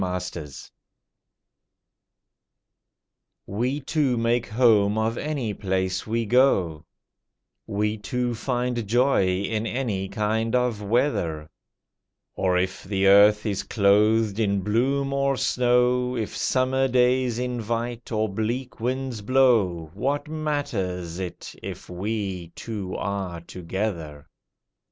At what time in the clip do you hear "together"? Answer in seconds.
23.39-24.27